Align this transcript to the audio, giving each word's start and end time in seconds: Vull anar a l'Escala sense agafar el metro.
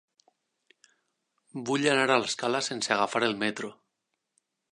Vull 1.71 1.85
anar 1.91 2.07
a 2.13 2.17
l'Escala 2.23 2.63
sense 2.69 2.95
agafar 2.97 3.23
el 3.31 3.39
metro. 3.47 3.73